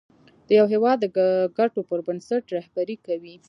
[0.47, 1.05] د یو هېواد د
[1.57, 3.35] ګټو پر بنسټ رهبري کوي.